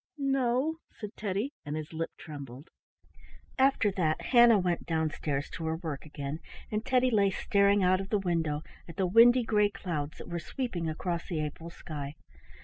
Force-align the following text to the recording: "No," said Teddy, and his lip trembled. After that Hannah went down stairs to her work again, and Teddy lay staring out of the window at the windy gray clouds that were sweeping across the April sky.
"No," 0.17 0.77
said 0.89 1.11
Teddy, 1.15 1.51
and 1.63 1.75
his 1.75 1.93
lip 1.93 2.09
trembled. 2.17 2.69
After 3.59 3.91
that 3.91 4.19
Hannah 4.21 4.57
went 4.57 4.87
down 4.87 5.11
stairs 5.11 5.47
to 5.51 5.65
her 5.67 5.75
work 5.75 6.07
again, 6.07 6.39
and 6.71 6.83
Teddy 6.83 7.11
lay 7.11 7.29
staring 7.29 7.83
out 7.83 8.01
of 8.01 8.09
the 8.09 8.17
window 8.17 8.63
at 8.87 8.95
the 8.97 9.05
windy 9.05 9.43
gray 9.43 9.69
clouds 9.69 10.17
that 10.17 10.27
were 10.27 10.39
sweeping 10.39 10.89
across 10.89 11.27
the 11.27 11.41
April 11.45 11.69
sky. 11.69 12.15